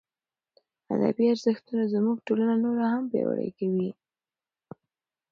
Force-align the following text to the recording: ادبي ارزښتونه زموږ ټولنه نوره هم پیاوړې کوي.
ادبي 0.93 1.25
ارزښتونه 1.33 1.83
زموږ 1.93 2.17
ټولنه 2.27 2.55
نوره 2.63 2.85
هم 2.93 3.03
پیاوړې 3.11 3.49
کوي. 3.57 3.89